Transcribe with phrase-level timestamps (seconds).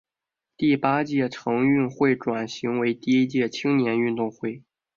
[0.57, 4.63] 第八届城运会转型为第一届青年运动会。